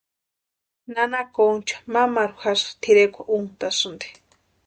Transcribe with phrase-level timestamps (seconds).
[0.93, 4.07] Nana Concha mamaru jasï tʼirekwa úntasïnti.